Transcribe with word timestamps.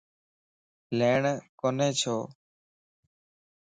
ليڻ 0.97 1.23
ڪوني 1.59 1.89
ڇو؟ 1.99 2.15